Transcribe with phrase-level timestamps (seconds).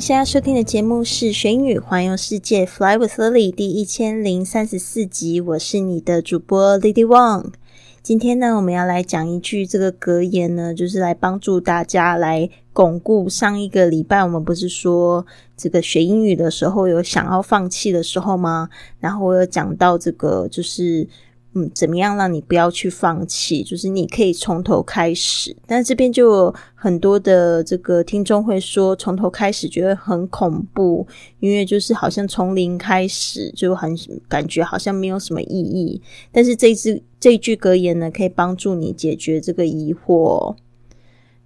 [0.00, 7.52] 现在收听的节目是《学英语环游世界 Fly with Lily》第一千零三十四集，我是你的主播 Lily Wang。
[8.00, 18.68] 今天呢，我们要来讲一句这个格言呢，就是来帮助大家来巩固上一个礼拜我们不是说这个学英语的时候有想要放弃的时候吗？
[19.00, 21.08] 然后我有讲到这个就是。
[21.54, 23.62] 嗯，怎么样让你不要去放弃？
[23.62, 31.06] 就是你可以从头开始，但这边就有很多的这个听众会说，从头开始觉得很恐怖，
[31.40, 33.96] 因为就是好像从零开始就很
[34.28, 36.02] 感觉好像没有什么意义。
[36.30, 40.56] 但是这支这句格言呢，可以帮助你解决这个疑惑。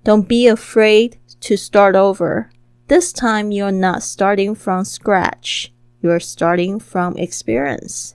[0.04, 1.12] Don't be afraid
[1.42, 2.46] to start over.
[2.88, 5.68] This time you're not starting from scratch.
[6.02, 8.14] You're starting from experience.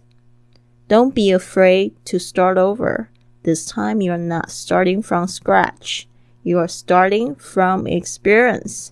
[0.88, 3.08] Don't be afraid to start over.
[3.42, 6.04] This time you are not starting from scratch.
[6.42, 8.88] You are starting from experience.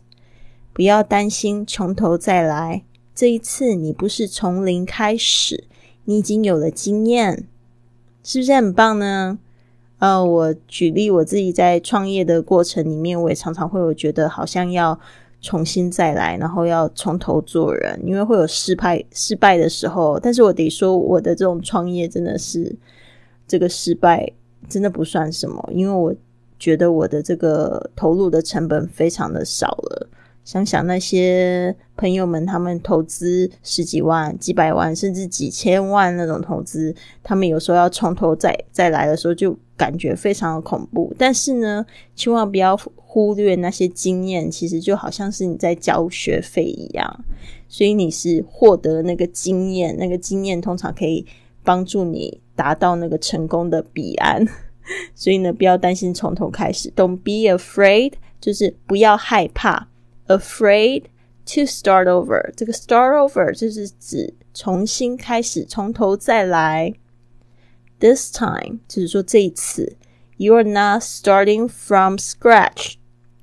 [0.72, 2.84] 不要担心，从头再来。
[3.14, 5.64] 这一次你不是从零开始，
[6.04, 7.46] 你已经有了经验，
[8.22, 9.38] 是不是很棒呢？
[9.98, 14.98] 呃，我举例我自己在创业的过程里面，我也常常会有觉得好像要。
[15.41, 20.19] 重新再来，然后要从头做人，因为会有失败失败的时候。
[20.19, 22.75] 但是我得说，我的这种创业真的是
[23.47, 24.31] 这个失败
[24.67, 26.13] 真的不算什么，因为我
[26.57, 30.09] 觉得我的这个投入的成本非常的少了。
[30.43, 41.13] 想想那些朋友们，他们投资十几万、几百万，甚至几千万那种投资，他们有时候要从头再再来的时候，就感觉非常的恐怖。
[41.17, 41.85] 但是呢，
[42.15, 47.25] 千万不要忽略那些经验，其实就好像是你在交学费一样，
[47.69, 51.25] 所以你是获得那个经验，那个经验通常可以
[51.63, 54.45] 帮助你达到那个成功的彼岸。
[55.15, 59.87] 所以呢，不要担心从头开始，Don't be afraid，就是不要害怕。
[60.27, 61.03] Afraid
[61.45, 66.93] to start over，这个 start over 就是指重新开始，从头再来。
[67.99, 69.95] This time 就是说这一次
[70.37, 72.95] ，You are not starting from scratch。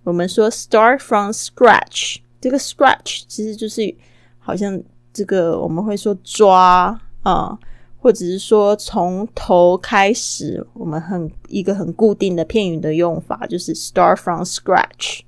[0.05, 3.95] 我们说 start from scratch，这个 scratch 其实就是
[4.39, 7.59] 好像这个我们会说抓啊，
[7.99, 10.67] 或者是说从头开始。
[10.75, 15.21] 我们很一个很固定的片语的用法就是 start from scratch。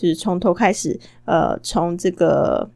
[0.00, 2.66] 就是从头开始，呃，从这个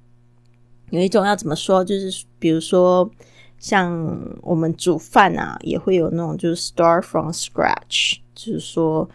[0.90, 3.10] 有一种要怎么说，就是比如说
[3.58, 3.90] 像
[4.42, 9.08] 我们煮饭啊，也会有那种就是 start from scratch，就是说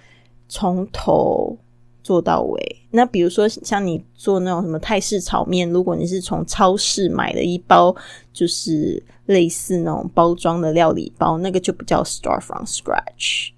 [0.48, 1.56] 从头
[2.02, 2.76] 做到尾。
[2.90, 7.96] 那比如说像你做那种什么泰式炒面，如果你是从超市买的一包，
[8.34, 13.52] 就是类似那种包装的料理包，那个就不叫 start from scratch。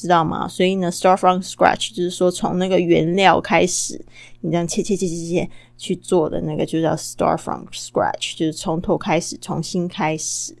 [0.00, 0.46] 知道吗？
[0.46, 4.00] 所以呢，start from scratch 就是说从那个原料开始，
[4.40, 10.56] 你这样切切切切切去做的那个，就叫 start from scratch，就是从头开始，重新开始，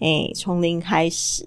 [0.00, 1.46] 哎，从零开始。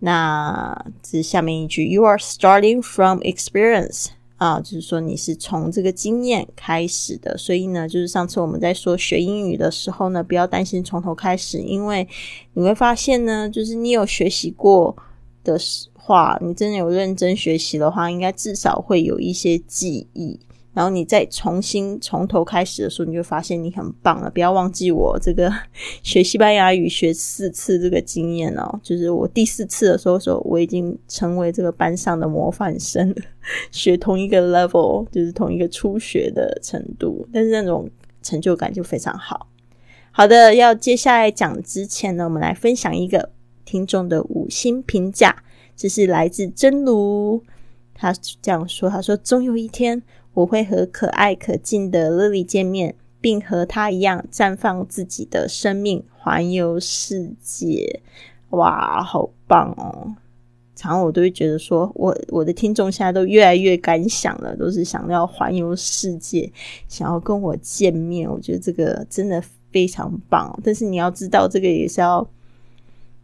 [0.00, 7.38] 那这下面一句，You are starting from experience 啊，就是说你是从这个经验开始的。
[7.38, 12.06] 所以呢，就是上次我们在说学英语的时候呢，不要担心从头开始，因为
[12.52, 14.94] 你会发现呢，就是你有学习过
[15.42, 15.88] 的时。
[16.06, 20.38] 话，你真的有认真学习的话，应该至少会有一些记忆。
[20.74, 24.28] 然后你再重新从头开始的时候，你就发现你很棒了。
[24.28, 25.50] 不要忘记我这个
[26.02, 33.14] 学西班牙语学四次这个经验哦，就是我第四次的时候，说我已经成为这个班上的模范生，
[33.70, 37.88] 学同一个 level，就是同一个初学的程度，但是那种
[38.20, 39.46] 成就感就非常好。
[40.10, 43.30] 好的，要接下来讲之前呢，我们来分享一个
[43.64, 45.44] 听众的五星评价。
[45.76, 47.42] 这是来自真如，
[47.92, 58.00] 他这样说：“他说，终有一天，我会和可爱可敬的 Lily 见面，并和她一样绽放自己的生命，环游世界。
[58.50, 60.14] 哇，好棒哦！
[60.76, 66.50] 常常我都会觉得，说我我的听众现在都越来越敢想了，都是想要环游世界，
[66.88, 68.30] 想要跟我见面。
[68.30, 69.42] 我觉得这个真的
[69.72, 70.56] 非常棒。
[70.62, 72.24] 但是你要知道，这个也是要。”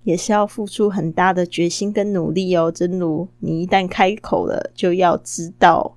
[0.03, 5.95] 也是要付出很大的决心跟努力哦，真如你一旦开口了，就要知道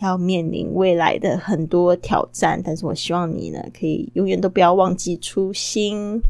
[0.00, 6.20] 要面临未来的很多挑战，但是我希望你呢，可以永远都不要忘记初心。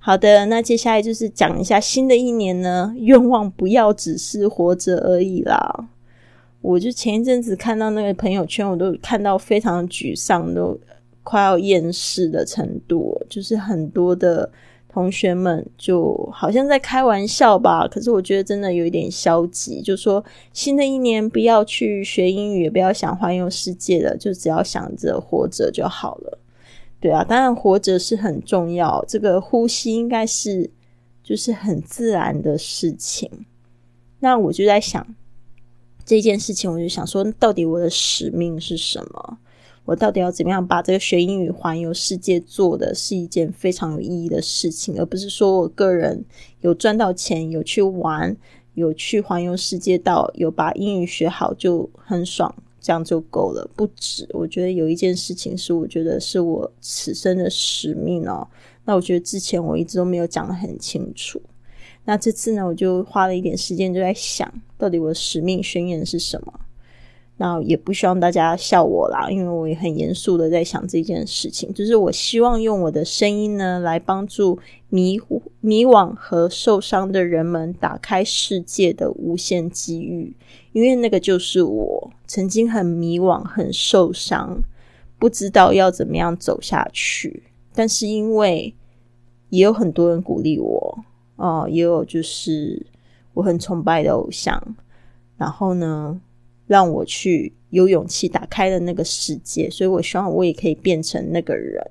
[0.00, 5.88] 好的，那接下来就是讲一下新的一年呢，愿望不要只是活着而已啦。
[6.60, 10.76] 我就前一阵子看到那个朋友圈，我都看到非常沮丧，都
[11.22, 14.50] 快要厌世的程度，就是很多的。
[14.98, 26.38] 同学们就好像在开玩笑吧，可是我觉得真的有一点消极，就说新的一年不要去学英语，也不要想环游世界了，就只要想着活着就好了。
[26.98, 30.68] 对啊，当然活着是很重要，这个呼吸应该是
[31.22, 33.30] 就是很自然的事情。
[34.18, 35.06] 那我就在想
[36.04, 39.38] 这件事情，我就想说，到底我的使命是什么？
[39.88, 46.22] 我到底要怎么样把这个学英语环游世界做的是一件非常有意义的事情，而不是说我个人
[46.60, 48.36] 有赚到钱、有去玩、
[48.74, 53.66] 有去环游世界到有把英语学好就很爽，这样就够了。
[53.74, 58.46] 不止，我觉得有一件事情是我觉得是我此生的使命哦。
[58.84, 61.40] 那我觉得之前我一直都没有讲的很清楚。
[62.04, 66.60] 那这次呢，我就花了一点时间就在想，到底我的使命宣言是什么。
[67.40, 71.72] 那也不希望大家笑我啦，因为我也很严肃的在想这件事情。
[71.72, 74.58] 就是我希望用我的声音呢，来帮助
[74.88, 75.20] 迷
[75.60, 80.34] 迷惘和受伤的人们打开世界的无限机遇。
[80.72, 84.60] 因为那个就是我曾经很迷惘、很受伤，
[85.16, 87.44] 不知道要怎么样走下去。
[87.72, 88.74] 但是因为
[89.50, 90.98] 也有很多人鼓励我，
[91.36, 92.84] 哦，也有就是
[93.34, 94.60] 我很崇拜的偶像，
[95.36, 96.20] 然后呢。
[96.68, 101.84] 让我去有勇气打开了那个世界，所以我希望我也可以变成那个人。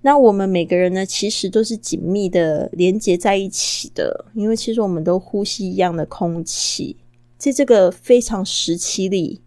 [0.00, 6.96] 那我们每个人呢，其实都是紧密的连接在一起的，因为其实我们都呼吸一样的空气。
[7.38, 9.40] 在这个非常时期里，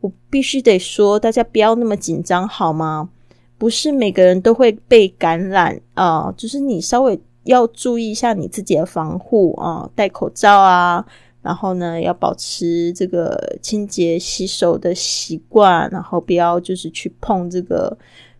[0.00, 3.10] 我必须得说，大家不要那么紧张好吗？
[3.58, 11.06] 不是每个人都会被感染啊，就是你稍微要注意一下你自己的防护啊，戴口罩啊。
[11.42, 17.98] 然后呢，要保持这个清洁洗手的习惯，然后不要就是去碰这个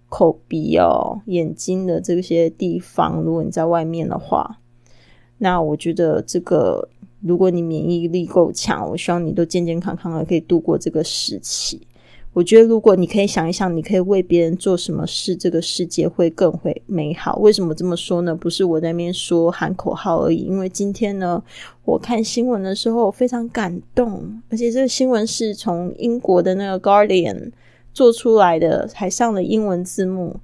[0.08, 3.20] 口鼻哦、眼睛的这些地方。
[3.20, 4.58] 如果你在外面的话，
[5.38, 6.88] 那我觉得这个，
[7.20, 11.84] 如果你免疫力够强，我希望你都健健康康的可以度过这个时期。
[12.34, 17.36] 我觉得，如果你可以想一想，你可以为别人做什么事，这个世界会更会美好。
[17.36, 18.34] 为什么这么说呢？
[18.34, 20.36] 不是我在那边说喊口号而已。
[20.36, 21.42] 因为今天呢，
[21.84, 27.50] 我看新闻的时候非常感动，而且这个新闻是从英国的那个 Guardian
[27.92, 30.36] 做出来的，还上了英文字幕。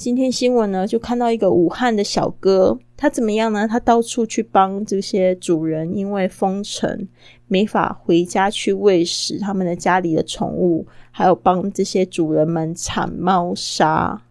[0.00, 3.68] 今天新闻呢，就看到一个武汉的小哥，他怎么样呢？
[3.68, 7.06] 他到处去帮这些主人，因为封城
[7.48, 14.22] 没法回家去喂食他们的家里的宠物，还有帮这些主人们铲猫砂。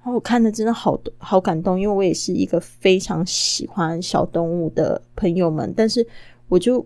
[0.00, 6.04] 然后我看的真的好好感动，因为我也是一个非常喜欢小动物的朋友们，但是
[6.48, 6.84] 我就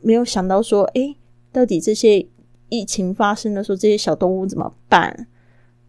[0.00, 1.16] 没有想到说，诶，
[1.50, 2.24] 到底这些
[2.68, 5.26] 疫情发生的时候，这些小动物怎么办？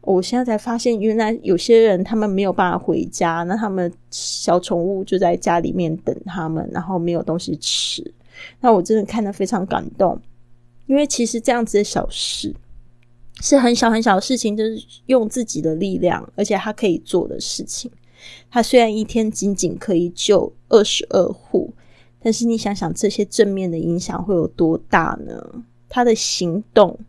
[0.03, 8.13] 我现在才发现，原来有些人他们没有办法回家，那他们小宠物就在家里面等他们，然后没有东西吃。
[8.59, 10.19] 那我真的看得非常感动，
[10.87, 12.53] 因为其实这样子的小事
[13.39, 17.89] 是很小很小的事情，就是用自己的力量，而且他可以做的事情。
[18.51, 21.73] 他虽然一天仅仅可以救二十二户，
[22.21, 25.63] 但是你想想这些正面的影响会有多大呢？
[25.87, 26.99] 他的行动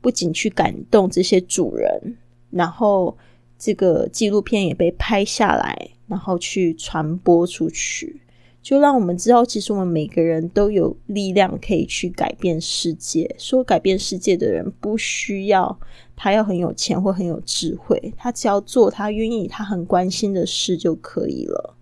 [0.00, 2.16] 不仅去感动这些主人。
[2.50, 3.16] 然后，
[3.58, 8.20] 这个纪录片也被拍下来，然后去传播出去，
[8.62, 13.34] 就让我们知道，其实我们每个人都有力量可以去改变世界。
[13.38, 15.78] 说改变世界的人，不需要
[16.16, 21.76] 他要很有钱或很有智慧，他只要做他愿意、他很关心的事就可以了。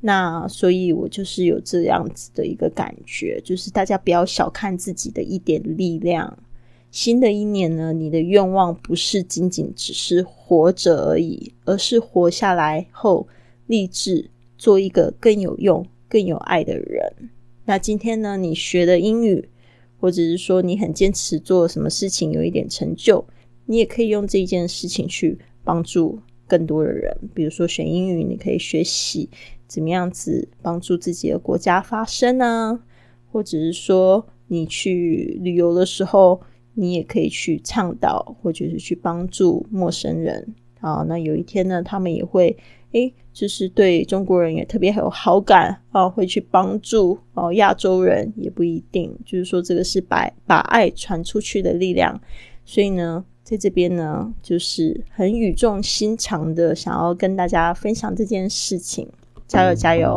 [0.00, 6.38] 那所以，我就是有这样子的一个感觉，就是大家不要小看自己的一点力量。
[6.90, 13.28] 新的一年呢，你的愿望不是仅仅只是活着而已，而是活下来后
[13.66, 17.12] 立志做一个更有用、更有爱的人。
[17.66, 19.46] 那今天呢，你学的英语，
[20.00, 23.22] 或者是说你很坚持做什么事情，有一点成就，
[23.66, 27.14] 你也可以用这一件事情去帮助更多的人。
[27.34, 29.28] 比如说学英语，你可以学习
[29.66, 32.80] 怎么样子帮助自己的国家发声啊，
[33.30, 36.40] 或者是说你去旅游的时候。
[36.80, 42.56] 你也可以去倡导，或者是去帮助陌生人，啊，那有一天呢，他们也会
[42.92, 52.20] 诶，就是对中国人也特别有好感啊，会去帮助哦亚洲人也不一定，就是说这个是把把爱传出去的力量，
[52.64, 59.08] 所以呢，在这边呢，就是很语重心长的想要跟大家分享这件事情，
[59.48, 60.16] 加油加油！